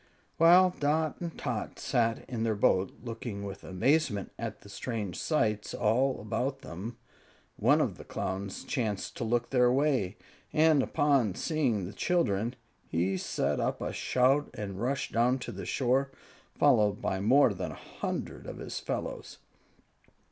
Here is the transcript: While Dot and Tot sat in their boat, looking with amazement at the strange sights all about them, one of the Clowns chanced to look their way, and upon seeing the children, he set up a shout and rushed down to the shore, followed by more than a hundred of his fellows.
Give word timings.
While 0.37 0.71
Dot 0.79 1.21
and 1.21 1.37
Tot 1.37 1.77
sat 1.77 2.27
in 2.27 2.41
their 2.41 2.55
boat, 2.55 2.91
looking 3.03 3.43
with 3.43 3.63
amazement 3.63 4.31
at 4.39 4.61
the 4.61 4.67
strange 4.67 5.15
sights 5.19 5.75
all 5.75 6.19
about 6.19 6.63
them, 6.63 6.97
one 7.55 7.79
of 7.79 7.99
the 7.99 8.03
Clowns 8.03 8.63
chanced 8.63 9.15
to 9.17 9.23
look 9.23 9.51
their 9.51 9.71
way, 9.71 10.17
and 10.51 10.81
upon 10.81 11.35
seeing 11.35 11.85
the 11.85 11.93
children, 11.93 12.55
he 12.89 13.15
set 13.15 13.59
up 13.59 13.79
a 13.79 13.93
shout 13.93 14.49
and 14.55 14.81
rushed 14.81 15.11
down 15.11 15.37
to 15.37 15.51
the 15.51 15.67
shore, 15.67 16.09
followed 16.57 16.99
by 16.99 17.19
more 17.19 17.53
than 17.53 17.69
a 17.71 17.75
hundred 18.01 18.47
of 18.47 18.57
his 18.57 18.79
fellows. 18.79 19.37